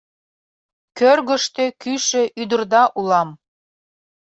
[0.97, 3.29] Кӧргыштӧ кӱшӧ ӱдырда улам.